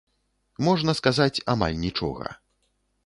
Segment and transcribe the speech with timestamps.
[0.67, 2.27] Можна сказаць, амаль нічога.